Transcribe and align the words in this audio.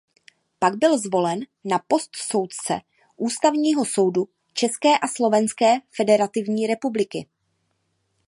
Pak 0.59 0.75
byl 0.75 0.99
zvolen 0.99 1.39
na 1.65 1.79
post 1.87 2.15
soudce 2.15 2.81
Ústavního 3.17 3.85
soudu 3.85 4.29
České 4.53 4.97
a 4.99 5.07
Slovenské 5.07 5.75
Federativní 5.95 6.67
Republiky. 6.67 7.27